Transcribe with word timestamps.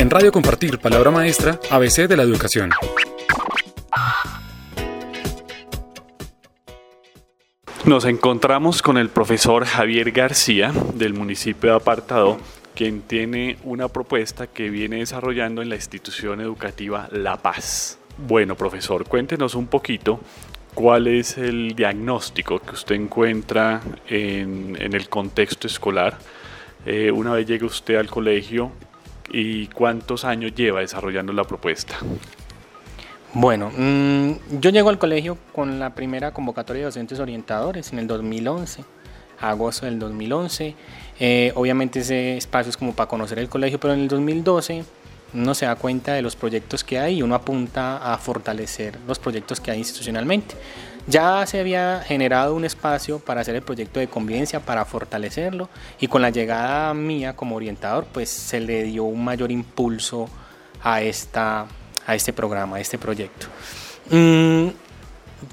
En 0.00 0.08
Radio 0.08 0.32
Compartir, 0.32 0.78
palabra 0.78 1.10
maestra, 1.10 1.60
ABC 1.68 2.08
de 2.08 2.16
la 2.16 2.22
educación. 2.22 2.70
Nos 7.84 8.06
encontramos 8.06 8.80
con 8.80 8.96
el 8.96 9.10
profesor 9.10 9.66
Javier 9.66 10.10
García 10.12 10.72
del 10.94 11.12
municipio 11.12 11.68
de 11.68 11.76
Apartado, 11.76 12.38
quien 12.74 13.02
tiene 13.02 13.58
una 13.62 13.88
propuesta 13.88 14.46
que 14.46 14.70
viene 14.70 15.00
desarrollando 15.00 15.60
en 15.60 15.68
la 15.68 15.74
institución 15.74 16.40
educativa 16.40 17.06
La 17.12 17.36
Paz. 17.36 17.98
Bueno, 18.16 18.54
profesor, 18.54 19.06
cuéntenos 19.06 19.54
un 19.54 19.66
poquito 19.66 20.18
cuál 20.72 21.08
es 21.08 21.36
el 21.36 21.74
diagnóstico 21.74 22.58
que 22.58 22.70
usted 22.70 22.94
encuentra 22.94 23.82
en, 24.08 24.78
el 24.80 25.10
contexto 25.10 25.66
escolar 25.66 26.16
eh, 26.86 27.10
una 27.10 27.34
vez 27.34 27.46
llegue 27.46 27.66
usted 27.66 27.96
al 27.96 28.08
colegio 28.08 28.72
y 29.30 29.66
cuántos 29.68 30.24
años 30.24 30.54
lleva 30.54 30.80
desarrollando 30.80 31.32
la 31.32 31.44
propuesta. 31.44 31.96
Bueno, 33.32 33.70
mm, 33.76 34.58
yo 34.60 34.70
llego 34.70 34.90
al 34.90 34.98
colegio 34.98 35.38
con 35.52 35.78
la 35.78 35.94
primera 35.94 36.32
convocatoria 36.32 36.80
de 36.80 36.86
docentes 36.86 37.20
orientadores 37.20 37.92
en 37.92 38.00
el 38.00 38.06
2011, 38.08 38.84
agosto 39.40 39.86
del 39.86 40.00
2011. 40.00 40.74
Eh, 41.20 41.52
obviamente 41.54 42.00
ese 42.00 42.36
espacio 42.36 42.70
es 42.70 42.76
como 42.76 42.92
para 42.94 43.08
conocer 43.08 43.38
el 43.38 43.48
colegio, 43.48 43.78
pero 43.78 43.94
en 43.94 44.00
el 44.00 44.08
2012 44.08 44.84
uno 45.34 45.54
se 45.54 45.66
da 45.66 45.76
cuenta 45.76 46.14
de 46.14 46.22
los 46.22 46.36
proyectos 46.36 46.84
que 46.84 46.98
hay 46.98 47.18
y 47.18 47.22
uno 47.22 47.34
apunta 47.34 48.12
a 48.12 48.18
fortalecer 48.18 48.98
los 49.06 49.18
proyectos 49.18 49.60
que 49.60 49.70
hay 49.70 49.78
institucionalmente. 49.78 50.56
Ya 51.06 51.44
se 51.46 51.58
había 51.58 52.02
generado 52.06 52.54
un 52.54 52.64
espacio 52.64 53.18
para 53.18 53.40
hacer 53.40 53.54
el 53.56 53.62
proyecto 53.62 54.00
de 54.00 54.08
convivencia, 54.08 54.60
para 54.60 54.84
fortalecerlo, 54.84 55.68
y 55.98 56.08
con 56.08 56.22
la 56.22 56.30
llegada 56.30 56.92
mía 56.94 57.34
como 57.34 57.56
orientador, 57.56 58.06
pues 58.12 58.28
se 58.28 58.60
le 58.60 58.84
dio 58.84 59.04
un 59.04 59.24
mayor 59.24 59.50
impulso 59.50 60.28
a 60.82 61.02
esta 61.02 61.66
a 62.06 62.14
este 62.14 62.32
programa, 62.32 62.76
a 62.76 62.80
este 62.80 62.98
proyecto. 62.98 63.46
Mm, 64.10 64.68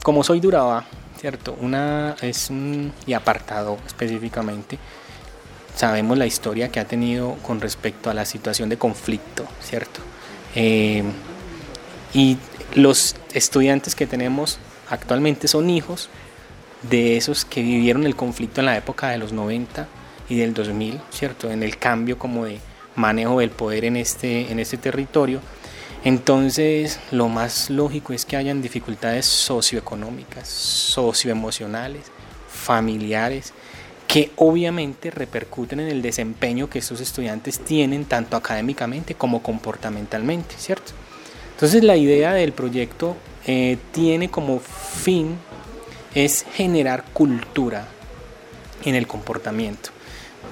como 0.01 0.23
soy 0.23 0.39
Duraba, 0.39 0.85
¿cierto? 1.19 1.55
Una 1.61 2.15
es 2.21 2.49
y 3.05 3.13
apartado 3.13 3.77
específicamente, 3.85 4.77
sabemos 5.77 6.17
la 6.17 6.25
historia 6.25 6.69
que 6.69 6.81
ha 6.81 6.85
tenido 6.85 7.35
con 7.43 7.61
respecto 7.61 8.09
a 8.09 8.13
la 8.13 8.25
situación 8.25 8.67
de 8.67 8.77
conflicto, 8.77 9.45
¿cierto? 9.61 10.01
Eh, 10.55 11.03
y 12.13 12.37
los 12.75 13.15
estudiantes 13.33 13.95
que 13.95 14.05
tenemos 14.05 14.59
actualmente 14.89 15.47
son 15.47 15.69
hijos 15.69 16.09
de 16.89 17.15
esos 17.15 17.45
que 17.45 17.61
vivieron 17.61 18.05
el 18.05 18.15
conflicto 18.15 18.59
en 18.59 18.65
la 18.65 18.77
época 18.77 19.09
de 19.09 19.17
los 19.17 19.31
90 19.31 19.87
y 20.27 20.35
del 20.35 20.53
2000, 20.53 20.99
¿cierto? 21.11 21.49
En 21.49 21.63
el 21.63 21.77
cambio 21.77 22.19
como 22.19 22.43
de 22.43 22.59
manejo 22.95 23.39
del 23.39 23.51
poder 23.51 23.85
en 23.85 23.95
este, 23.95 24.51
en 24.51 24.59
este 24.59 24.77
territorio 24.77 25.39
entonces, 26.03 26.99
lo 27.11 27.27
más 27.27 27.69
lógico 27.69 28.13
es 28.13 28.25
que 28.25 28.37
hayan 28.37 28.61
dificultades 28.61 29.25
socioeconómicas, 29.25 30.47
socioemocionales, 30.47 32.03
familiares, 32.47 33.53
que 34.07 34.31
obviamente 34.37 35.11
repercuten 35.11 35.81
en 35.81 35.89
el 35.89 36.01
desempeño 36.01 36.69
que 36.69 36.79
estos 36.79 37.01
estudiantes 37.01 37.59
tienen 37.59 38.05
tanto 38.05 38.37
académicamente 38.37 39.15
como 39.15 39.43
comportamentalmente, 39.43 40.55
¿cierto? 40.57 40.93
Entonces 41.51 41.83
la 41.83 41.97
idea 41.97 42.33
del 42.33 42.53
proyecto 42.53 43.17
eh, 43.45 43.77
tiene 43.91 44.29
como 44.29 44.59
fin 44.59 45.37
es 46.15 46.45
generar 46.53 47.03
cultura 47.13 47.87
en 48.85 48.95
el 48.95 49.07
comportamiento, 49.07 49.89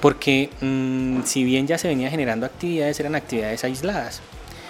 porque 0.00 0.50
mm, 0.60 1.22
si 1.24 1.42
bien 1.42 1.66
ya 1.66 1.78
se 1.78 1.88
venía 1.88 2.10
generando 2.10 2.44
actividades, 2.44 3.00
eran 3.00 3.14
actividades 3.14 3.64
aisladas, 3.64 4.20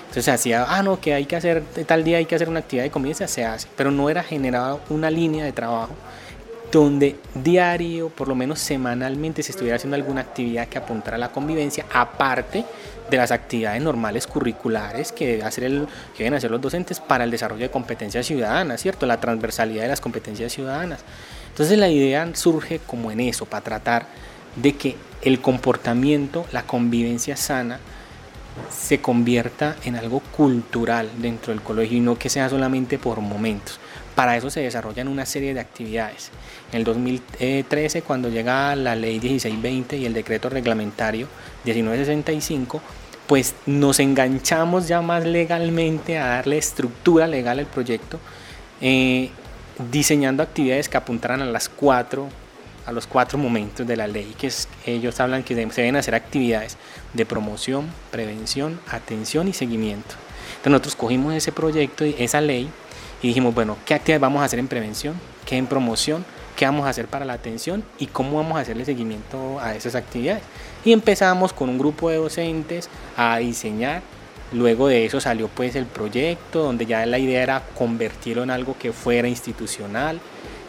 entonces 0.03 0.27
se 0.27 0.31
hacía, 0.31 0.65
ah, 0.69 0.83
no, 0.83 1.01
que 1.01 1.13
hay 1.15 1.27
que 1.27 1.37
hacer, 1.37 1.65
tal 1.87 2.05
día 2.05 2.19
hay 2.19 2.27
que 2.27 2.37
hacer 2.37 2.49
una 2.49 2.61
actividad 2.61 2.85
de 2.85 2.91
convivencia, 2.91 3.27
se 3.27 3.45
hace, 3.45 3.67
pero 3.77 3.91
no 3.91 4.09
era 4.09 4.23
generada 4.23 4.79
una 4.89 5.11
línea 5.11 5.45
de 5.45 5.53
trabajo 5.53 5.95
donde 6.73 7.17
diario, 7.35 8.09
por 8.09 8.29
lo 8.29 8.35
menos 8.35 8.59
semanalmente, 8.59 9.43
se 9.43 9.53
estuviera 9.53 9.77
haciendo 9.77 9.97
alguna 9.97 10.23
actividad 10.23 10.69
que 10.69 10.79
apuntara 10.79 11.17
a 11.17 11.19
la 11.19 11.31
convivencia, 11.31 11.87
aparte 11.93 12.65
de 13.11 13.17
las 13.17 13.31
actividades 13.31 13.81
normales 13.83 14.27
curriculares 14.27 15.13
que, 15.13 15.27
deben 16.19 16.35
hacer 16.35 16.51
los 16.51 16.61
docentes 16.61 17.01
para 17.01 17.25
el 17.25 17.31
desarrollo 17.31 17.63
de 17.63 17.71
competencias 17.71 18.27
ciudadanas, 18.27 18.81
¿cierto? 18.81 19.07
La 19.07 19.21
transversalidad 19.21 19.83
de 19.83 19.89
las 19.89 20.01
competencias 20.01 20.53
ciudadanas. 20.53 21.01
Entonces 21.51 21.79
la 21.79 21.89
idea 21.89 22.29
surge 22.35 22.81
como 22.87 23.11
en 23.11 23.21
eso, 23.21 23.47
para 23.47 23.63
tratar 23.63 24.07
de 24.57 24.75
que 24.75 24.97
el 25.23 25.41
comportamiento, 25.41 26.47
la 26.53 26.65
convivencia 26.65 27.37
sana, 27.37 27.79
se 28.71 29.01
convierta 29.01 29.77
en 29.85 29.97
algo 29.97 30.21
cultural 30.21 31.11
dentro 31.19 31.53
del 31.53 31.63
colegio 31.63 31.99
y 31.99 32.01
no 32.01 32.19
que 32.19 32.31
sea 32.31 32.49
solamente 32.49 32.99
por 32.99 33.21
momentos. 33.21 33.79
Para 34.17 34.37
eso 34.37 34.51
se 34.51 34.61
desarrollan 34.61 35.09
una 35.09 35.27
serie 35.27 35.55
de 35.55 35.61
actividades. 35.61 36.31
En 36.73 36.79
el 36.79 36.85
2013, 36.85 38.03
cuando 38.03 38.31
llega 38.31 38.75
la 38.75 38.97
ley 38.97 39.21
1620 39.21 39.99
y 39.99 40.07
el 40.07 40.15
decreto 40.15 40.49
reglamentario 40.49 41.29
1965, 41.65 42.81
pues 43.27 43.55
nos 43.67 44.01
enganchamos 44.01 44.89
ya 44.89 45.03
más 45.03 45.25
legalmente 45.25 46.19
a 46.19 46.29
darle 46.29 46.57
estructura 46.59 47.27
legal 47.27 47.59
al 47.59 47.67
proyecto, 47.67 48.19
eh, 48.81 49.31
diseñando 49.91 50.43
actividades 50.43 50.89
que 50.89 50.97
apuntaran 50.97 51.43
a 51.43 51.47
las 51.47 51.69
cuatro 51.69 52.29
a 52.87 52.93
los 52.93 53.09
cuatro 53.09 53.37
momentos 53.37 53.85
de 53.85 53.97
la 53.97 54.07
ley, 54.07 54.35
que 54.39 54.49
ellos 54.87 55.19
hablan 55.19 55.43
que 55.43 55.55
se 55.55 55.81
deben 55.81 55.97
hacer 55.97 56.15
actividades 56.15 56.77
de 57.15 57.27
promoción, 57.27 57.91
prevención, 58.13 58.79
atención 58.89 59.49
y 59.49 59.53
seguimiento. 59.53 60.15
Entonces 60.51 60.71
nosotros 60.71 60.97
cogimos 60.97 61.35
ese 61.35 61.51
proyecto, 61.51 62.07
y 62.07 62.15
esa 62.17 62.41
ley, 62.41 62.71
y 63.23 63.29
dijimos, 63.29 63.55
bueno, 63.55 63.77
¿qué 63.85 63.95
actividades 63.95 64.21
vamos 64.21 64.43
a 64.43 64.45
hacer 64.45 64.59
en 64.59 64.69
prevención? 64.69 65.15
¿Qué 65.45 65.57
en 65.57 65.67
promoción? 65.67 66.25
¿Qué 66.57 66.65
vamos 66.65 66.87
a 66.87 66.91
hacer 66.91 67.07
para 67.07 67.25
la 67.25 67.35
atención? 67.35 67.85
¿Y 67.99 68.07
cómo 68.07 68.37
vamos 68.37 68.57
a 68.57 68.61
hacerle 68.61 68.85
seguimiento 68.85 69.61
a 69.61 69.75
esas 69.75 69.95
actividades? 69.95 70.43
Y 70.85 70.93
empezamos 70.93 71.53
con 71.53 71.69
un 71.69 71.79
grupo 71.79 72.11
de 72.11 72.17
docentes 72.17 72.89
a 73.17 73.39
diseñar 73.39 74.03
Luego 74.53 74.87
de 74.87 75.05
eso 75.05 75.21
salió 75.21 75.49
pues 75.49 75.75
el 75.75 75.87
proyecto 75.87 76.63
donde 76.63 76.87
ya 76.87 77.05
la 77.05 77.19
idea 77.19 77.43
era 77.43 77.63
convertirlo 77.77 78.45
en 78.45 78.51
algo 78.51 78.77
que 78.79 78.93
fuera 78.93 79.27
institucional, 79.27 80.21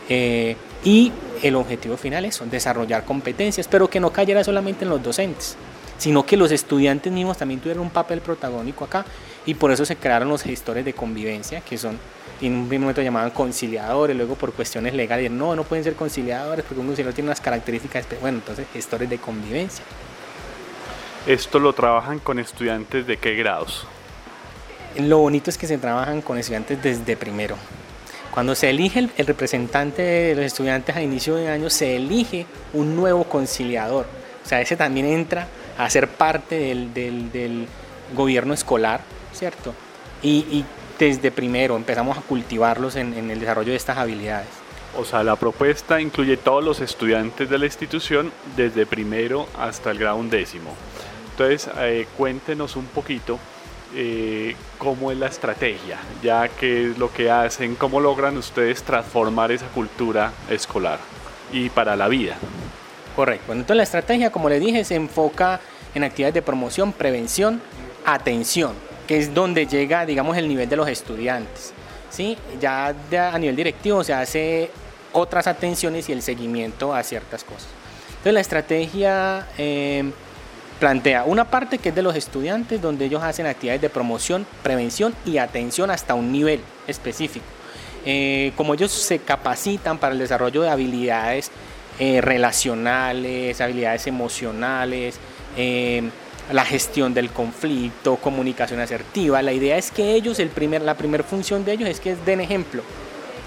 eh, 0.09 0.55
y 0.83 1.11
el 1.43 1.55
objetivo 1.55 1.97
final 1.97 2.25
es 2.25 2.41
desarrollar 2.49 3.03
competencias, 3.05 3.67
pero 3.67 3.89
que 3.89 3.99
no 3.99 4.11
cayera 4.11 4.43
solamente 4.43 4.85
en 4.85 4.89
los 4.89 5.03
docentes, 5.03 5.57
sino 5.97 6.25
que 6.25 6.37
los 6.37 6.51
estudiantes 6.51 7.11
mismos 7.11 7.37
también 7.37 7.59
tuvieran 7.59 7.81
un 7.81 7.89
papel 7.89 8.21
protagónico 8.21 8.85
acá 8.85 9.05
y 9.45 9.53
por 9.53 9.71
eso 9.71 9.85
se 9.85 9.95
crearon 9.95 10.29
los 10.29 10.43
gestores 10.43 10.85
de 10.85 10.93
convivencia, 10.93 11.61
que 11.61 11.77
son 11.77 11.97
en 12.41 12.53
un 12.53 12.67
primer 12.67 12.81
momento 12.81 13.01
llamaban 13.01 13.31
conciliadores, 13.31 14.15
luego 14.15 14.35
por 14.35 14.53
cuestiones 14.53 14.93
legales, 14.93 15.31
no, 15.31 15.55
no 15.55 15.63
pueden 15.63 15.83
ser 15.83 15.95
conciliadores 15.95 16.63
porque 16.65 16.81
un 16.81 16.87
conciliador 16.87 17.15
tiene 17.15 17.29
unas 17.29 17.41
características, 17.41 18.05
bueno, 18.21 18.39
entonces 18.39 18.67
gestores 18.71 19.09
de 19.09 19.17
convivencia. 19.17 19.83
¿Esto 21.25 21.59
lo 21.59 21.73
trabajan 21.73 22.19
con 22.19 22.39
estudiantes 22.39 23.07
de 23.07 23.17
qué 23.17 23.35
grados? 23.35 23.85
Lo 24.97 25.19
bonito 25.19 25.49
es 25.49 25.57
que 25.57 25.67
se 25.67 25.77
trabajan 25.77 26.21
con 26.21 26.37
estudiantes 26.37 26.81
desde 26.81 27.17
primero. 27.17 27.57
Cuando 28.31 28.55
se 28.55 28.69
elige 28.69 28.99
el, 28.99 29.11
representante 29.25 30.01
de 30.01 30.35
los 30.35 30.45
estudiantes 30.45 30.95
a 30.95 31.01
inicio 31.01 31.35
de 31.35 31.49
año, 31.49 31.69
se 31.69 31.95
elige 31.95 32.45
un 32.73 32.95
nuevo 32.95 33.23
conciliador. 33.23 34.05
O 34.45 34.47
sea, 34.47 34.61
ese 34.61 34.75
también 34.75 35.07
entra 35.07 35.47
a 35.77 35.89
ser 35.89 36.07
parte 36.07 36.55
del, 36.55 37.67
gobierno 38.15 38.53
escolar, 38.53 39.01
¿cierto? 39.33 39.73
Y, 40.21 40.65
desde 40.97 41.29
primero 41.29 41.75
empezamos 41.75 42.17
a 42.17 42.21
cultivarlos 42.21 42.95
en, 42.95 43.29
el 43.29 43.39
desarrollo 43.39 43.69
de 43.69 43.75
estas 43.75 43.99
habilidades. 43.99 44.47
O 44.97 45.05
sea, 45.05 45.23
la 45.23 45.35
propuesta 45.35 46.01
incluye 46.01 46.37
todos 46.37 46.63
los 46.63 46.79
estudiantes 46.79 47.47
de 47.47 47.59
la 47.59 47.65
institución 47.65 48.31
desde 48.55 48.87
primero 48.87 49.47
hasta 49.59 49.91
el 49.91 49.99
grado 49.99 50.15
undécimo. 50.15 50.73
Entonces, 51.31 51.69
eh, 51.77 52.07
cuéntenos 52.17 52.75
un 52.75 52.85
poquito 52.85 53.37
eh, 53.93 54.55
cómo 54.79 55.11
es 55.11 55.17
la 55.19 55.27
estrategia, 55.27 55.99
ya 56.23 56.47
que 56.49 56.89
es 56.89 56.97
lo 56.97 57.11
que 57.13 57.29
hacen, 57.29 57.75
cómo 57.75 57.99
logran 57.99 58.35
ustedes 58.37 58.81
transformar 58.81 59.51
esa 59.51 59.67
cultura 59.67 60.31
escolar 60.49 60.99
y 61.53 61.69
para 61.69 61.95
la 61.95 62.07
vida. 62.07 62.37
Correcto. 63.17 63.51
Entonces 63.51 63.77
la 63.77 63.83
estrategia, 63.83 64.31
como 64.31 64.47
le 64.47 64.59
dije, 64.59 64.83
se 64.83 64.93
enfoca 64.93 65.59
en 65.95 66.03
actividades 66.03 66.35
de 66.35 66.43
promoción, 66.43 66.93
prevención, 66.93 67.59
atención, 68.05 68.73
que 69.07 69.17
es 69.17 69.33
donde 69.33 69.65
llega, 69.65 70.05
digamos, 70.05 70.37
el 70.37 70.47
nivel 70.47 70.69
de 70.69 70.75
los 70.75 70.87
estudiantes. 70.87 71.73
¿sí? 72.11 72.37
Ya 72.61 72.89
a 72.89 73.39
nivel 73.39 73.55
directivo 73.55 74.03
se 74.03 74.13
hace 74.13 74.69
otras 75.13 75.47
atenciones 75.47 76.07
y 76.09 76.11
el 76.11 76.21
seguimiento 76.21 76.93
a 76.93 77.01
ciertas 77.01 77.43
cosas. 77.43 77.67
Entonces 78.09 78.33
la 78.33 78.39
estrategia... 78.39 79.47
Eh, 79.57 80.11
plantea 80.79 81.23
una 81.23 81.45
parte 81.45 81.79
que 81.79 81.89
es 81.89 81.95
de 81.95 82.03
los 82.03 82.15
estudiantes, 82.15 82.79
donde 82.79 83.05
ellos 83.05 83.23
hacen 83.23 83.47
actividades 83.47 83.81
de 83.81 83.89
promoción, 83.89 84.45
prevención 84.61 85.15
y 85.25 85.39
atención 85.39 85.89
hasta 85.89 86.13
un 86.13 86.31
nivel 86.31 86.61
específico. 86.85 87.47
Eh, 88.05 88.53
como 88.55 88.75
ellos 88.75 88.91
se 88.91 89.17
capacitan 89.17 89.97
para 89.97 90.13
el 90.13 90.19
desarrollo 90.19 90.61
de 90.61 90.69
habilidades 90.69 91.51
eh, 91.99 92.21
relacionales, 92.21 93.59
habilidades 93.59 94.07
emocionales, 94.07 95.15
eh, 95.55 96.09
la 96.51 96.63
gestión 96.63 97.13
del 97.13 97.29
conflicto, 97.31 98.17
comunicación 98.17 98.79
asertiva. 98.79 99.41
La 99.41 99.51
idea 99.51 99.77
es 99.77 99.91
que 99.91 100.13
ellos, 100.13 100.39
el 100.39 100.49
primer, 100.49 100.81
la 100.81 100.95
primera 100.95 101.23
función 101.23 101.65
de 101.65 101.73
ellos 101.73 101.89
es 101.89 101.99
que 101.99 102.15
den 102.15 102.41
ejemplo. 102.41 102.83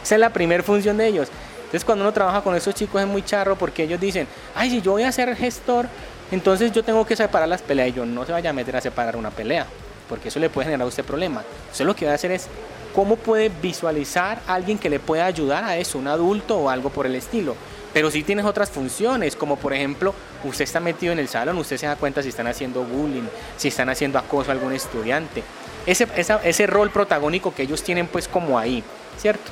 Esa 0.02 0.16
es 0.16 0.20
la 0.20 0.30
primera 0.30 0.62
función 0.62 0.96
de 0.96 1.06
ellos. 1.06 1.28
Entonces 1.60 1.84
cuando 1.84 2.02
uno 2.02 2.12
trabaja 2.12 2.42
con 2.42 2.56
esos 2.56 2.74
chicos 2.74 3.00
es 3.00 3.06
muy 3.06 3.22
charro 3.22 3.56
porque 3.56 3.84
ellos 3.84 4.00
dicen, 4.00 4.26
ay, 4.56 4.70
si 4.70 4.80
yo 4.82 4.92
voy 4.92 5.04
a 5.04 5.12
ser 5.12 5.34
gestor, 5.36 5.86
entonces 6.32 6.72
yo 6.72 6.82
tengo 6.82 7.06
que 7.06 7.14
separar 7.14 7.48
las 7.48 7.62
peleas. 7.62 7.90
Y 7.90 7.92
yo 7.92 8.04
no 8.04 8.26
se 8.26 8.32
vaya 8.32 8.50
a 8.50 8.52
meter 8.52 8.76
a 8.76 8.80
separar 8.80 9.16
una 9.16 9.30
pelea, 9.30 9.66
porque 10.08 10.28
eso 10.28 10.40
le 10.40 10.50
puede 10.50 10.66
generar 10.66 10.84
a 10.84 10.88
usted 10.88 11.04
problemas. 11.04 11.44
Usted 11.70 11.84
lo 11.84 11.94
que 11.94 12.06
va 12.06 12.12
a 12.12 12.14
hacer 12.16 12.32
es 12.32 12.48
cómo 12.94 13.16
puede 13.16 13.50
visualizar 13.62 14.40
alguien 14.46 14.78
que 14.78 14.90
le 14.90 14.98
pueda 14.98 15.26
ayudar 15.26 15.62
a 15.62 15.76
eso, 15.76 15.98
un 15.98 16.08
adulto 16.08 16.58
o 16.58 16.68
algo 16.68 16.90
por 16.90 17.06
el 17.06 17.14
estilo. 17.14 17.54
Pero 17.92 18.10
si 18.10 18.22
tienes 18.22 18.44
otras 18.44 18.70
funciones, 18.70 19.34
como 19.34 19.56
por 19.56 19.72
ejemplo, 19.72 20.14
usted 20.44 20.64
está 20.64 20.80
metido 20.80 21.12
en 21.12 21.18
el 21.18 21.28
salón, 21.28 21.58
usted 21.58 21.76
se 21.76 21.86
da 21.86 21.96
cuenta 21.96 22.22
si 22.22 22.28
están 22.28 22.46
haciendo 22.46 22.84
bullying, 22.84 23.24
si 23.56 23.68
están 23.68 23.88
haciendo 23.88 24.18
acoso 24.18 24.50
a 24.50 24.54
algún 24.54 24.72
estudiante. 24.72 25.42
Ese, 25.86 26.06
ese 26.44 26.66
rol 26.66 26.90
protagónico 26.90 27.54
que 27.54 27.62
ellos 27.62 27.82
tienen 27.82 28.06
pues 28.06 28.28
como 28.28 28.58
ahí, 28.58 28.84
¿cierto? 29.18 29.50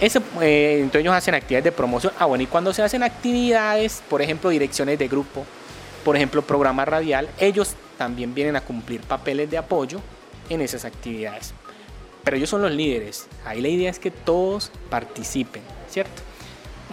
Ese, 0.00 0.20
eh, 0.40 0.78
entonces 0.78 1.00
ellos 1.02 1.14
hacen 1.14 1.34
actividades 1.34 1.64
de 1.64 1.72
promoción. 1.72 2.12
Ah, 2.18 2.26
bueno, 2.26 2.44
y 2.44 2.46
cuando 2.46 2.72
se 2.72 2.82
hacen 2.82 3.02
actividades, 3.02 4.02
por 4.08 4.22
ejemplo, 4.22 4.50
direcciones 4.50 4.98
de 4.98 5.08
grupo, 5.08 5.44
por 6.04 6.16
ejemplo, 6.16 6.42
programa 6.42 6.84
radial, 6.84 7.28
ellos 7.38 7.74
también 7.98 8.34
vienen 8.34 8.56
a 8.56 8.60
cumplir 8.60 9.00
papeles 9.00 9.50
de 9.50 9.58
apoyo 9.58 10.00
en 10.48 10.60
esas 10.60 10.84
actividades. 10.84 11.52
Pero 12.24 12.36
ellos 12.36 12.50
son 12.50 12.62
los 12.62 12.72
líderes. 12.72 13.26
Ahí 13.44 13.60
la 13.60 13.68
idea 13.68 13.90
es 13.90 13.98
que 13.98 14.10
todos 14.10 14.70
participen, 14.90 15.62
¿cierto? 15.88 16.22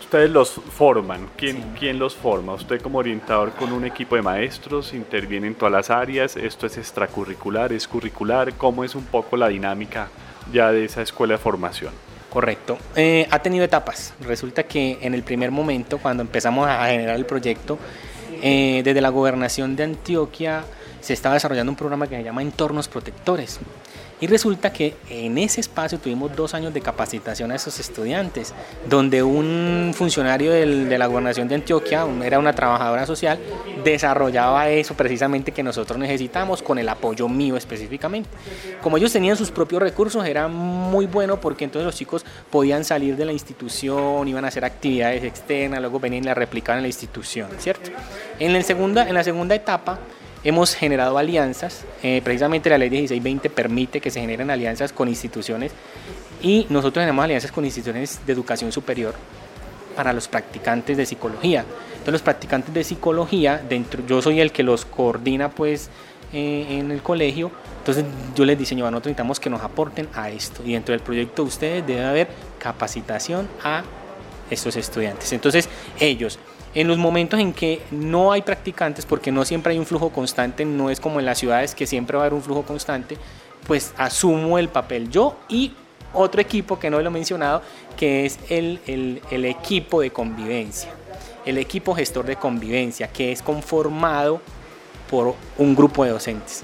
Ustedes 0.04 0.30
los 0.30 0.52
forman. 0.52 1.30
¿Quién, 1.38 1.74
¿Quién 1.80 1.98
los 1.98 2.14
forma? 2.14 2.54
Usted 2.54 2.82
como 2.82 3.00
orientador 3.00 3.52
con 3.54 3.72
un 3.72 3.86
equipo 3.86 4.16
de 4.16 4.22
maestros 4.22 4.94
interviene 4.94 5.48
en 5.48 5.56
todas 5.56 5.72
las 5.72 5.90
áreas. 5.90 6.36
¿Esto 6.36 6.68
es 6.68 6.78
extracurricular, 6.78 7.74
es 7.74 7.88
curricular? 7.88 8.54
¿Cómo 8.54 8.84
es 8.84 8.96
un 8.96 9.06
poco 9.06 9.38
la 9.38 9.48
dinámica 9.48 10.10
ya 10.52 10.72
de 10.72 10.86
esa 10.86 11.02
escuela 11.02 11.36
de 11.36 11.38
formación? 11.40 11.94
Correcto. 12.30 12.78
Eh, 12.96 13.28
ha 13.32 13.40
tenido 13.40 13.64
etapas. 13.64 14.14
Resulta 14.22 14.64
que 14.64 15.00
en 15.02 15.14
el 15.14 15.24
primer 15.24 15.52
momento, 15.52 15.98
cuando 15.98 16.22
empezamos 16.22 16.68
a 16.68 16.86
generar 16.88 17.16
el 17.16 17.26
proyecto, 17.26 17.80
eh, 18.42 18.82
desde 18.84 19.02
la 19.02 19.10
gobernación 19.10 19.76
de 19.76 19.86
Antioquia 19.86 20.64
se 21.00 21.14
estaba 21.14 21.36
desarrollando 21.36 21.72
un 21.72 21.78
programa 21.78 22.08
que 22.08 22.18
se 22.18 22.24
llama 22.24 22.42
Entornos 22.42 22.88
Protectores. 22.88 23.60
Y 24.22 24.28
resulta 24.28 24.72
que 24.72 24.96
en 25.10 25.38
ese 25.38 25.60
espacio 25.60 26.00
tuvimos 26.00 26.36
dos 26.36 26.54
años 26.54 26.74
de 26.74 26.82
capacitación 26.82 27.52
a 27.52 27.56
esos 27.56 27.80
estudiantes, 27.80 28.54
donde 28.88 29.22
un 29.22 29.92
funcionario 29.94 30.52
de 30.52 30.98
la 30.98 31.08
gobernación 31.08 31.48
de 31.48 31.56
Antioquia, 31.56 32.06
era 32.24 32.40
una 32.40 32.54
trabajadora 32.54 33.06
social, 33.06 33.40
desarrollaba 33.84 34.70
eso 34.70 34.94
precisamente 34.94 35.52
que 35.52 35.64
nosotros 35.64 36.00
necesitamos 36.00 36.62
con 36.62 36.80
el 36.80 36.88
apoyo 36.90 37.28
mío 37.28 37.58
específicamente. 37.58 38.30
Como 38.82 38.98
ellos 38.98 39.12
tenían 39.12 39.36
sus 39.36 39.52
propios 39.52 39.82
recursos, 39.82 40.26
era 40.26 40.48
muy 40.48 41.06
bueno 41.06 41.40
porque 41.40 41.66
entonces 41.66 41.86
los 41.86 41.96
chicos 41.96 42.26
podían 42.50 42.84
salir 42.84 43.16
de 43.16 43.26
la 43.26 43.34
institución, 43.34 44.28
iban 44.28 44.46
a 44.46 44.48
hacer 44.48 44.64
actividades 44.64 45.24
externas, 45.24 45.82
luego 45.82 46.00
venían 46.00 46.24
y 46.24 46.28
la 46.28 46.34
replicaban 46.34 46.80
en 46.80 46.84
la 46.84 46.88
institución, 46.88 47.50
¿cierto? 47.58 47.92
En, 48.40 48.56
el 48.56 48.64
segunda, 48.64 49.08
en 49.08 49.14
la 49.14 49.24
segunda 49.24 49.56
etapa, 49.56 50.00
Hemos 50.44 50.76
generado 50.76 51.18
alianzas, 51.18 51.86
eh, 52.04 52.22
precisamente 52.22 52.70
la 52.70 52.78
ley 52.78 52.90
1620 52.90 53.50
permite 53.50 54.02
que 54.02 54.12
se 54.12 54.20
generen 54.20 54.52
alianzas 54.52 54.92
con 54.92 55.08
instituciones 55.08 55.72
y 56.42 56.68
nosotros 56.70 57.02
tenemos 57.02 57.24
alianzas 57.24 57.52
con 57.52 57.64
instituciones 57.64 58.20
de 58.26 58.34
educación 58.34 58.72
superior 58.72 59.16
para 59.96 60.12
los 60.12 60.28
practicantes 60.28 60.98
de 60.98 61.06
psicología. 61.06 61.62
Entonces 61.94 62.12
los 62.12 62.22
practicantes 62.22 62.74
de 62.74 62.84
psicología, 62.84 63.64
dentro, 63.70 64.06
yo 64.06 64.22
soy 64.22 64.42
el 64.42 64.52
que 64.52 64.64
los 64.64 64.84
coordina 64.84 65.50
pues 65.50 65.90
eh, 66.34 66.66
en 66.72 66.92
el 66.92 67.02
colegio, 67.02 67.50
entonces 67.80 68.04
yo 68.36 68.44
les 68.44 68.58
diseño, 68.58 68.84
nosotros 68.84 69.12
necesitamos 69.12 69.40
que 69.40 69.50
nos 69.50 69.62
aporten 69.62 70.10
a 70.14 70.30
esto 70.30 70.62
y 70.66 70.74
dentro 70.74 70.92
del 70.92 71.02
proyecto 71.02 71.44
de 71.44 71.48
ustedes 71.48 71.88
debe 71.88 72.04
haber 72.04 72.28
capacitación 72.60 73.48
a 73.64 73.84
estos 74.50 74.76
estudiantes. 74.76 75.32
Entonces 75.32 75.70
ellos 76.00 76.38
en 76.76 76.88
los 76.88 76.98
momentos 76.98 77.40
en 77.40 77.54
que 77.54 77.82
no 77.92 78.32
hay 78.32 78.42
practicantes, 78.42 79.06
porque 79.06 79.32
no 79.32 79.46
siempre 79.46 79.74
hay 79.74 79.80
un 79.80 79.86
flujo 79.86 80.10
constante, 80.10 80.66
no 80.66 80.90
es 80.90 81.00
como 81.00 81.20
en 81.20 81.26
las 81.26 81.38
ciudades 81.38 81.76
que 81.76 81.86
siempre 81.86 82.18
va 82.18 82.24
a 82.24 82.26
haber 82.26 82.34
un 82.34 82.42
flujo 82.42 82.64
constante, 82.64 83.18
pues 83.68 83.94
asumo 83.98 84.58
el 84.58 84.70
papel 84.70 85.10
yo 85.10 85.38
y 85.48 85.74
otro 86.14 86.42
equipo 86.42 86.80
que 86.80 86.90
no 86.90 87.00
lo 87.00 87.08
he 87.08 87.12
mencionado, 87.12 87.62
que 87.98 88.26
es 88.26 88.40
el, 88.50 88.80
el, 88.88 89.46
equipo 89.46 90.02
de 90.02 90.12
convivencia, 90.12 90.92
el 91.46 91.58
equipo 91.58 91.96
gestor 91.96 92.26
de 92.26 92.36
convivencia, 92.36 93.08
que 93.08 93.32
es 93.32 93.42
conformado 93.42 94.42
por 95.10 95.36
un 95.58 95.76
grupo 95.76 96.04
de 96.04 96.12
docentes. 96.12 96.64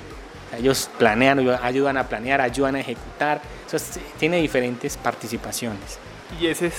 Ellos 0.57 0.89
planean, 0.97 1.39
ayudan 1.61 1.97
a 1.97 2.07
planear, 2.07 2.41
ayudan 2.41 2.75
a 2.75 2.79
ejecutar, 2.79 3.41
tiene 4.19 4.37
diferentes 4.37 4.97
participaciones. 4.97 5.99
¿Y 6.39 6.47
ese 6.47 6.71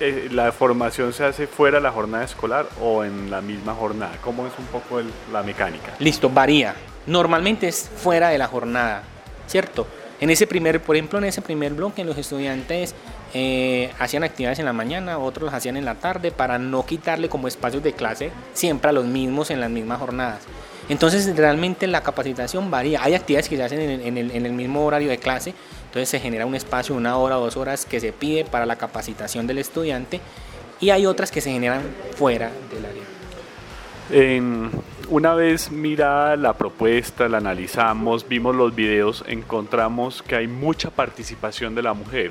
eh, 0.00 0.28
la 0.30 0.52
formación 0.52 1.12
se 1.12 1.24
hace 1.24 1.46
fuera 1.46 1.78
de 1.78 1.82
la 1.82 1.90
jornada 1.90 2.24
escolar 2.24 2.66
o 2.80 3.02
en 3.04 3.30
la 3.30 3.40
misma 3.40 3.74
jornada? 3.74 4.12
¿Cómo 4.22 4.46
es 4.46 4.52
un 4.58 4.66
poco 4.66 5.00
la 5.32 5.42
mecánica? 5.42 5.94
Listo, 5.98 6.28
varía. 6.28 6.74
Normalmente 7.06 7.66
es 7.68 7.88
fuera 7.96 8.28
de 8.28 8.38
la 8.38 8.46
jornada, 8.46 9.02
¿cierto? 9.46 9.86
En 10.20 10.28
ese 10.28 10.46
primer, 10.46 10.82
por 10.82 10.96
ejemplo, 10.96 11.18
en 11.18 11.24
ese 11.24 11.40
primer 11.40 11.72
bloque 11.72 12.04
los 12.04 12.18
estudiantes 12.18 12.94
eh, 13.32 13.90
hacían 13.98 14.22
actividades 14.22 14.58
en 14.58 14.66
la 14.66 14.74
mañana, 14.74 15.18
otros 15.18 15.46
las 15.46 15.54
hacían 15.54 15.78
en 15.78 15.86
la 15.86 15.94
tarde 15.94 16.30
para 16.30 16.58
no 16.58 16.84
quitarle 16.84 17.30
como 17.30 17.48
espacios 17.48 17.82
de 17.82 17.94
clase 17.94 18.30
siempre 18.52 18.90
a 18.90 18.92
los 18.92 19.06
mismos 19.06 19.50
en 19.50 19.60
las 19.60 19.70
mismas 19.70 19.98
jornadas. 19.98 20.42
Entonces 20.90 21.34
realmente 21.36 21.86
la 21.86 22.02
capacitación 22.02 22.70
varía. 22.70 23.02
Hay 23.02 23.14
actividades 23.14 23.48
que 23.48 23.56
se 23.56 23.62
hacen 23.62 23.80
en 23.80 24.46
el 24.46 24.52
mismo 24.52 24.84
horario 24.84 25.08
de 25.08 25.18
clase, 25.18 25.54
entonces 25.90 26.08
se 26.08 26.20
genera 26.20 26.46
un 26.46 26.54
espacio, 26.54 26.94
una 26.94 27.16
hora 27.16 27.36
o 27.36 27.40
dos 27.40 27.56
horas 27.56 27.84
que 27.84 27.98
se 27.98 28.12
pide 28.12 28.44
para 28.44 28.64
la 28.64 28.76
capacitación 28.76 29.48
del 29.48 29.58
estudiante 29.58 30.20
y 30.78 30.90
hay 30.90 31.04
otras 31.04 31.32
que 31.32 31.40
se 31.40 31.50
generan 31.50 31.82
fuera 32.14 32.52
del 32.70 32.86
área. 32.86 33.02
una 35.08 35.34
vez 35.34 35.72
mirada 35.72 36.36
la 36.36 36.52
propuesta, 36.52 37.28
la 37.28 37.38
analizamos, 37.38 38.28
vimos 38.28 38.54
los 38.54 38.72
videos, 38.72 39.24
encontramos 39.26 40.22
que 40.22 40.36
hay 40.36 40.46
mucha 40.46 40.90
participación 40.90 41.74
de 41.74 41.82
la 41.82 41.92
mujer. 41.92 42.30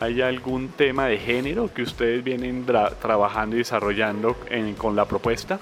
¿Hay 0.00 0.20
algún 0.20 0.70
tema 0.70 1.06
de 1.06 1.18
género 1.18 1.72
que 1.72 1.82
ustedes 1.82 2.24
vienen 2.24 2.66
trabajando 3.00 3.54
y 3.54 3.60
desarrollando 3.60 4.36
con 4.78 4.96
la 4.96 5.04
propuesta? 5.04 5.60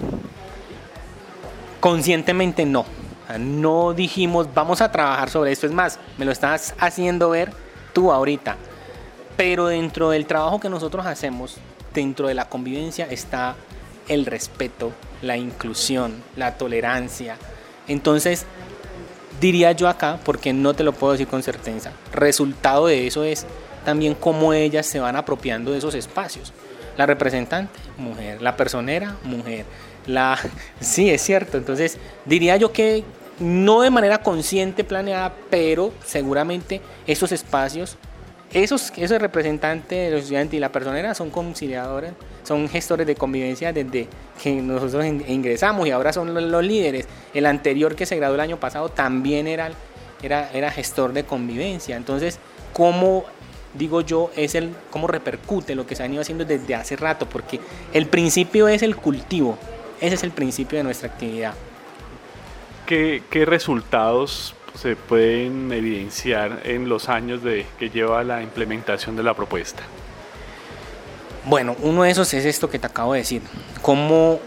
Conscientemente 1.79 2.65
no 2.65 2.87
no 3.37 3.93
dijimos, 3.93 4.47
vamos 4.53 4.81
a 4.81 4.91
trabajar 4.91 5.29
sobre 5.29 5.51
esto. 5.51 5.67
Es 5.67 5.73
más, 5.73 5.99
me 6.17 6.25
lo 6.25 6.31
estás 6.31 6.73
haciendo 6.79 7.29
ver 7.29 7.51
tú 7.93 8.11
ahorita. 8.11 8.55
Pero 9.37 9.67
dentro 9.67 10.09
del 10.09 10.25
trabajo 10.25 10.59
que 10.59 10.69
nosotros 10.69 11.05
hacemos, 11.05 11.57
dentro 11.93 12.27
de 12.27 12.33
la 12.33 12.49
convivencia, 12.49 13.07
está 13.09 13.55
el 14.07 14.25
respeto, 14.25 14.91
la 15.21 15.37
inclusión, 15.37 16.23
la 16.35 16.57
tolerancia. 16.57 17.37
Entonces, 17.87 18.45
diría 19.39 19.71
yo 19.71 19.87
acá, 19.87 20.19
porque 20.25 20.51
no 20.51 20.73
te 20.73 20.83
lo 20.83 20.93
puedo 20.93 21.13
decir 21.13 21.27
con 21.27 21.43
certeza, 21.43 21.91
resultado 22.11 22.87
de 22.87 23.07
eso 23.07 23.23
es 23.23 23.45
también 23.85 24.15
cómo 24.15 24.53
ellas 24.53 24.85
se 24.85 24.99
van 24.99 25.15
apropiando 25.15 25.71
de 25.71 25.77
esos 25.77 25.95
espacios. 25.95 26.53
La 26.97 27.05
representante, 27.05 27.79
mujer. 27.97 28.41
La 28.41 28.57
personera, 28.57 29.15
mujer. 29.23 29.65
La... 30.05 30.37
Sí, 30.81 31.09
es 31.09 31.21
cierto. 31.21 31.57
Entonces, 31.57 31.97
diría 32.25 32.57
yo 32.57 32.73
que 32.73 33.05
no 33.39 33.81
de 33.81 33.89
manera 33.89 34.21
consciente, 34.21 34.83
planeada, 34.83 35.33
pero 35.49 35.91
seguramente 36.05 36.81
esos 37.07 37.31
espacios, 37.31 37.97
esos, 38.51 38.91
esos 38.97 39.21
representantes 39.21 39.89
de 39.89 40.11
los 40.11 40.21
estudiantes 40.21 40.57
y 40.57 40.59
la 40.59 40.71
personera 40.71 41.13
son 41.13 41.29
conciliadores, 41.29 42.13
son 42.43 42.67
gestores 42.67 43.05
de 43.05 43.15
convivencia 43.15 43.71
desde 43.71 44.07
que 44.41 44.53
nosotros 44.53 45.05
ingresamos 45.05 45.87
y 45.87 45.91
ahora 45.91 46.11
son 46.11 46.33
los, 46.33 46.63
líderes. 46.63 47.07
El 47.33 47.45
anterior 47.45 47.95
que 47.95 48.05
se 48.05 48.15
graduó 48.15 48.35
el 48.35 48.41
año 48.41 48.59
pasado 48.59 48.89
también 48.89 49.47
era, 49.47 49.71
era, 50.21 50.71
gestor 50.71 51.13
de 51.13 51.23
convivencia. 51.23 51.95
Entonces, 51.95 52.39
¿cómo 52.73 53.25
digo 53.75 54.01
yo, 54.01 54.31
es 54.35 54.55
el 54.55 54.73
cómo 54.89 55.05
repercute 55.05 55.75
lo 55.75 55.85
que 55.85 55.95
se 55.95 56.01
ha 56.01 56.07
ido 56.07 56.21
haciendo 56.21 56.43
desde 56.43 56.73
hace 56.73 56.95
rato, 56.95 57.29
porque 57.29 57.59
el 57.93 58.07
principio 58.07 58.67
es 58.67 58.81
el 58.81 58.95
cultivo, 58.95 59.59
ese 60.01 60.15
es 60.15 60.23
el 60.23 60.31
principio 60.31 60.79
de 60.79 60.83
nuestra 60.83 61.09
actividad. 61.09 61.53
¿Qué, 62.89 63.45
resultados 63.45 64.55
se 64.73 64.95
pueden 64.95 65.71
evidenciar 65.71 66.61
en 66.63 66.89
los 66.89 67.07
años 67.07 67.43
de, 67.43 67.67
que 67.77 67.91
lleva 67.91 68.23
la 68.23 68.41
implementación 68.41 69.15
de 69.15 69.21
la 69.21 69.35
propuesta? 69.35 69.83
Bueno, 71.45 71.75
uno 71.83 72.01
de 72.01 72.09
esos 72.09 72.33
es 72.33 72.45
esto 72.45 72.67
que 72.67 72.79
te 72.79 72.87
acabo 72.87 73.13
de 73.13 73.19
decir. 73.19 73.43
Como 73.83 74.39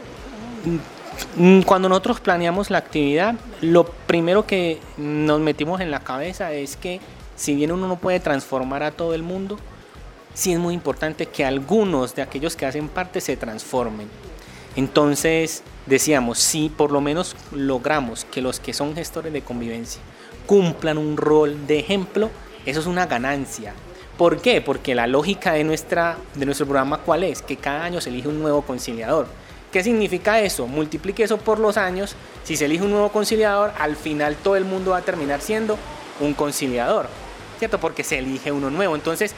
mm, 1.36 1.60
cuando 1.60 1.88
nosotros 1.88 2.18
planeamos 2.18 2.68
la 2.68 2.78
actividad, 2.78 3.36
lo 3.60 3.84
primero 3.84 4.44
que 4.44 4.80
nos 4.96 5.38
metimos 5.38 5.80
en 5.80 5.92
la 5.92 6.00
cabeza 6.00 6.50
es 6.50 6.76
que 6.76 6.98
si 7.36 7.54
bien 7.54 7.70
uno 7.70 7.86
no 7.86 7.94
puede 7.94 8.18
transformar 8.18 8.82
a 8.82 8.90
todo 8.90 9.14
el 9.14 9.22
mundo, 9.22 9.56
sí 10.34 10.52
es 10.52 10.58
muy 10.58 10.74
importante 10.74 11.26
que 11.26 11.44
algunos 11.44 12.16
de 12.16 12.22
aquellos 12.22 12.56
que 12.56 12.66
hacen 12.66 12.88
parte 12.88 13.20
se 13.20 13.36
transformen. 13.36 14.08
Entonces 14.76 15.62
decíamos, 15.86 16.38
si 16.38 16.68
por 16.68 16.92
lo 16.92 17.00
menos 17.00 17.36
logramos 17.52 18.24
que 18.24 18.40
los 18.40 18.60
que 18.60 18.72
son 18.72 18.94
gestores 18.94 19.32
de 19.32 19.42
convivencia 19.42 20.00
cumplan 20.46 20.98
un 20.98 21.16
rol 21.16 21.66
de 21.66 21.78
ejemplo, 21.78 22.30
eso 22.66 22.80
es 22.80 22.86
una 22.86 23.06
ganancia. 23.06 23.74
¿Por 24.16 24.40
qué? 24.40 24.60
Porque 24.60 24.94
la 24.94 25.06
lógica 25.06 25.52
de, 25.52 25.64
nuestra, 25.64 26.16
de 26.34 26.44
nuestro 26.46 26.66
programa, 26.66 26.98
¿cuál 26.98 27.24
es? 27.24 27.42
Que 27.42 27.56
cada 27.56 27.84
año 27.84 28.00
se 28.00 28.10
elige 28.10 28.28
un 28.28 28.40
nuevo 28.40 28.62
conciliador. 28.62 29.26
¿Qué 29.72 29.82
significa 29.82 30.40
eso? 30.40 30.66
Multiplique 30.66 31.22
eso 31.22 31.38
por 31.38 31.58
los 31.58 31.76
años. 31.76 32.14
Si 32.44 32.56
se 32.56 32.66
elige 32.66 32.84
un 32.84 32.90
nuevo 32.90 33.08
conciliador, 33.08 33.72
al 33.78 33.96
final 33.96 34.36
todo 34.36 34.56
el 34.56 34.64
mundo 34.64 34.90
va 34.90 34.98
a 34.98 35.02
terminar 35.02 35.40
siendo 35.40 35.78
un 36.20 36.34
conciliador, 36.34 37.08
¿cierto? 37.58 37.78
Porque 37.78 38.04
se 38.04 38.18
elige 38.18 38.52
uno 38.52 38.68
nuevo. 38.68 38.94
Entonces, 38.94 39.34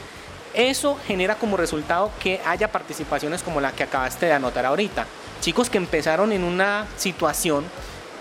eso 0.54 0.98
genera 1.06 1.36
como 1.36 1.56
resultado 1.56 2.10
que 2.20 2.40
haya 2.44 2.70
participaciones 2.70 3.42
como 3.42 3.60
la 3.60 3.72
que 3.72 3.84
acabaste 3.84 4.26
de 4.26 4.32
anotar 4.32 4.66
ahorita. 4.66 5.06
Chicos 5.44 5.68
que 5.68 5.76
empezaron 5.76 6.32
en 6.32 6.42
una 6.42 6.86
situación 6.96 7.66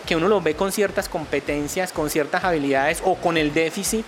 que 0.06 0.18
uno 0.18 0.28
los 0.28 0.44
ve 0.44 0.56
con 0.58 0.74
ciertas 0.74 1.08
competencias, 1.08 1.94
con 1.94 2.10
ciertas 2.10 2.44
habilidades 2.44 3.02
o 3.06 3.16
con 3.16 3.38
el 3.38 3.54
déficit 3.54 4.06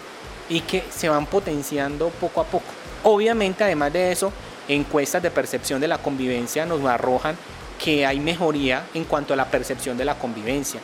y 0.49 0.59
que 0.59 0.83
se 0.89 1.07
van 1.07 1.25
potenciando 1.25 2.09
poco 2.09 2.41
a 2.41 2.43
poco. 2.43 2.65
Obviamente, 3.03 3.63
además 3.63 3.93
de 3.93 4.11
eso, 4.11 4.33
encuestas 4.67 5.23
de 5.23 5.31
percepción 5.31 5.79
de 5.79 5.87
la 5.87 5.99
convivencia 5.99 6.65
nos 6.65 6.83
arrojan 6.83 7.37
que 7.81 8.05
hay 8.05 8.19
mejoría 8.19 8.85
en 8.93 9.05
cuanto 9.05 9.33
a 9.33 9.37
la 9.37 9.45
percepción 9.45 9.95
de 9.95 10.03
la 10.03 10.15
convivencia. 10.15 10.81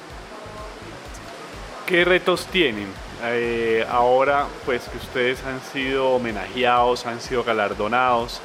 ¿Qué 1.85 2.05
retos 2.05 2.45
tienen? 2.45 2.88
Eh, 3.25 3.85
ahora, 3.91 4.47
pues 4.65 4.83
que 4.83 4.95
ustedes 4.95 5.43
han 5.43 5.59
sido 5.73 6.11
homenajeados, 6.11 7.05
han 7.05 7.19
sido 7.19 7.43
galardonados, 7.43 8.39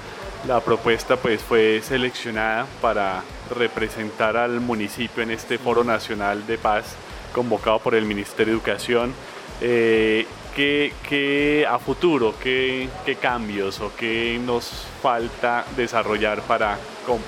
la 0.48 0.58
propuesta 0.58 1.14
pues 1.16 1.40
fue 1.40 1.80
seleccionada 1.84 2.66
para 2.82 3.22
representar 3.50 4.36
al 4.36 4.60
municipio 4.60 5.22
en 5.22 5.30
este 5.30 5.58
Foro 5.58 5.84
Nacional 5.84 6.46
de 6.46 6.58
Paz 6.58 6.96
convocado 7.32 7.78
por 7.78 7.94
el 7.94 8.04
Ministerio 8.04 8.54
de 8.54 8.58
Educación. 8.58 9.14
Eh, 9.60 10.26
¿qué, 10.54 11.66
a 11.68 11.78
futuro, 11.78 12.34
qué, 12.42 12.88
cambios 13.20 13.80
o 13.80 13.92
qué 13.94 14.40
nos 14.42 14.86
falta 15.02 15.64
desarrollar 15.76 16.40
para, 16.42 16.78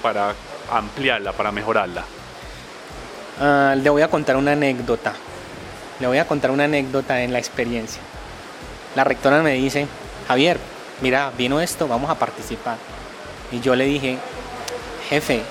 para 0.02 0.34
ampliarla, 0.72 1.32
para 1.32 1.52
mejorarla? 1.52 2.04
Ah, 3.40 3.74
le 3.76 3.90
voy 3.90 4.02
a 4.02 4.08
contar 4.08 4.36
una 4.36 4.52
anécdota. 4.52 5.12
Le 6.00 6.06
voy 6.06 6.18
a 6.18 6.26
contar 6.26 6.50
una 6.50 6.64
anécdota 6.64 7.22
en 7.22 7.32
la 7.32 7.38
experiencia. 7.38 8.00
La 8.96 9.04
rectora 9.04 9.42
me 9.42 9.52
dice, 9.54 9.86
Javier, 10.26 10.58
mira, 11.02 11.30
vino 11.36 11.60
esto, 11.60 11.86
vamos 11.86 12.10
a 12.10 12.18
participar. 12.18 12.78
Y 13.52 13.60
yo 13.60 13.76
le 13.76 13.84
dije, 13.84 14.18
jefe, 15.10 15.42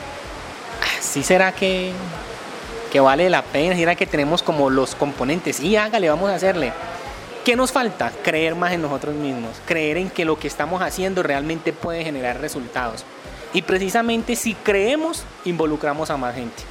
¿sí 0.99 1.23
será 1.23 1.51
que, 1.51 1.91
que 2.91 2.99
vale 2.99 3.29
la 3.29 3.41
pena? 3.41 3.75
¿Será 3.75 3.95
que 3.95 4.05
tenemos 4.05 4.43
como 4.43 4.69
los 4.69 4.95
componentes? 4.95 5.59
Y 5.59 5.75
hágale, 5.75 6.09
vamos 6.09 6.29
a 6.29 6.35
hacerle. 6.35 6.73
¿Qué 7.43 7.55
nos 7.55 7.71
falta? 7.71 8.11
Creer 8.23 8.55
más 8.55 8.73
en 8.73 8.81
nosotros 8.81 9.15
mismos, 9.15 9.61
creer 9.65 9.97
en 9.97 10.09
que 10.09 10.25
lo 10.25 10.37
que 10.37 10.47
estamos 10.47 10.81
haciendo 10.81 11.23
realmente 11.23 11.71
puede 11.71 12.03
generar 12.03 12.41
resultados. 12.41 13.05
Y 13.53 13.61
precisamente 13.61 14.35
si 14.35 14.53
creemos, 14.53 15.23
involucramos 15.45 16.09
a 16.09 16.17
más 16.17 16.35
gente. 16.35 16.63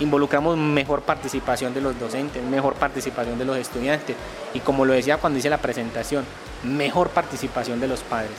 Involucramos 0.00 0.56
mejor 0.56 1.02
participación 1.02 1.74
de 1.74 1.82
los 1.82 2.00
docentes, 2.00 2.42
mejor 2.42 2.74
participación 2.74 3.38
de 3.38 3.44
los 3.44 3.58
estudiantes 3.58 4.16
y 4.54 4.60
como 4.60 4.86
lo 4.86 4.94
decía 4.94 5.18
cuando 5.18 5.38
hice 5.38 5.50
la 5.50 5.58
presentación, 5.58 6.24
mejor 6.64 7.10
participación 7.10 7.78
de 7.78 7.88
los 7.88 8.00
padres. 8.00 8.32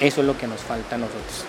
Eso 0.00 0.20
es 0.20 0.26
lo 0.26 0.36
que 0.36 0.46
nos 0.46 0.60
falta 0.60 0.96
a 0.96 0.98
nosotros. 0.98 1.46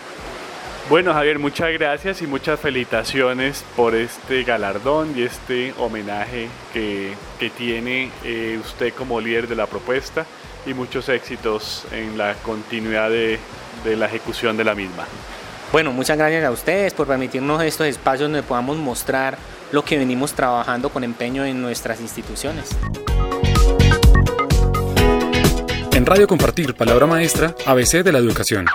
Bueno 0.87 1.15
Javier, 1.15 1.39
muchas 1.39 1.73
gracias 1.73 2.21
y 2.21 2.27
muchas 2.27 2.59
felicitaciones 2.59 3.65
por 3.75 3.95
este 3.95 4.43
galardón 4.43 5.17
y 5.17 5.23
este 5.23 5.73
homenaje 5.79 6.47
que, 6.73 7.15
tiene 7.57 8.11
eh, 8.23 8.59
usted 8.63 8.93
como 8.93 9.19
líder 9.19 9.47
de 9.47 9.55
la 9.55 9.65
propuesta 9.65 10.25
y 10.65 10.75
muchos 10.75 11.09
éxitos 11.09 11.85
en 11.91 12.19
la 12.19 12.35
continuidad 12.35 13.09
de, 13.09 13.39
de 13.83 13.95
la 13.95 14.05
ejecución 14.05 14.57
de 14.57 14.63
la 14.63 14.75
misma. 14.75 15.05
Bueno, 15.71 15.91
muchas 15.91 16.17
gracias 16.17 16.43
a 16.45 16.51
ustedes 16.51 16.93
por 16.93 17.07
permitirnos 17.07 17.63
estos 17.63 17.87
espacios 17.87 18.29
donde 18.29 18.43
podamos 18.43 18.77
mostrar 18.77 19.37
lo 19.71 19.83
que 19.83 19.97
venimos 19.97 20.33
trabajando 20.33 20.89
con 20.89 21.03
empeño 21.03 21.45
en 21.45 21.61
nuestras 21.63 21.99
instituciones. 21.99 22.69
En 25.93 26.05
Radio 26.05 26.27
Compartir, 26.27 26.75
Palabra 26.75 27.07
Maestra, 27.07 27.55
ABC 27.65 28.03
de 28.03 28.11
la 28.11 28.19
Educación. 28.19 28.67